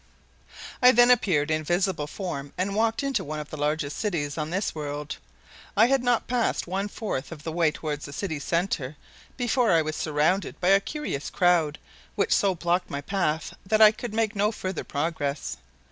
I 0.81 0.91
then 0.93 1.11
appeared 1.11 1.51
in 1.51 1.63
visible 1.63 2.07
form 2.07 2.53
and 2.57 2.73
walked 2.75 3.03
into 3.03 3.23
one 3.23 3.39
of 3.39 3.51
the 3.51 3.55
largest 3.55 3.99
cities 3.99 4.35
on 4.35 4.49
this 4.49 4.73
world. 4.73 5.17
I 5.77 5.85
had 5.85 6.01
not 6.01 6.25
passed 6.25 6.65
one 6.65 6.87
fourth 6.87 7.31
of 7.31 7.43
the 7.43 7.51
way 7.51 7.69
toward 7.69 8.01
the 8.01 8.11
city's 8.11 8.43
center 8.43 8.97
before 9.37 9.71
I 9.71 9.83
was 9.83 9.95
surrounded 9.95 10.59
by 10.59 10.69
a 10.69 10.79
curious 10.79 11.29
crowd 11.29 11.77
which 12.15 12.33
so 12.33 12.55
blocked 12.55 12.89
my 12.89 13.01
path 13.01 13.53
that 13.63 13.79
I 13.79 13.91
could 13.91 14.15
make 14.15 14.35
no 14.35 14.51
further 14.51 14.83
progress. 14.83 15.57